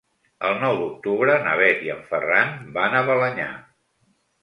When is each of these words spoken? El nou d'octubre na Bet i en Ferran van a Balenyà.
El 0.47 0.55
nou 0.63 0.77
d'octubre 0.79 1.35
na 1.45 1.53
Bet 1.61 1.85
i 1.89 1.93
en 1.99 2.03
Ferran 2.09 2.59
van 2.81 2.99
a 3.03 3.07
Balenyà. 3.15 3.51